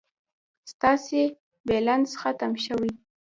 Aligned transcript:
ستاسي 0.71 1.23
بلينس 1.67 2.11
ختم 2.21 2.51
شوي 2.65 2.91